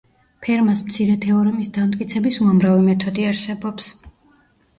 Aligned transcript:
ფერმას 0.45 0.79
მცირე 0.85 1.17
თეორემის 1.25 1.69
დამტკიცების 1.75 2.39
უამრავი 2.47 2.87
მეთოდი 2.89 3.29
არსებობს. 3.35 3.93